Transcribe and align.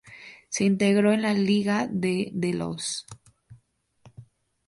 Se 0.49 0.63
integró 0.63 1.13
en 1.13 1.21
la 1.21 1.35
Liga 1.35 1.87
de 1.91 2.31
Delos. 2.33 3.05